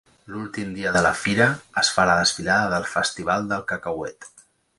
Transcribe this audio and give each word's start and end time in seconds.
L'últim 0.35 0.69
dia 0.77 0.93
de 0.95 1.03
la 1.05 1.11
fira, 1.23 1.47
es 1.83 1.91
fa 1.97 2.07
la 2.11 2.15
desfilada 2.21 2.73
del 2.73 2.89
festival 2.95 3.47
del 3.53 3.65
cacauet. 3.75 4.29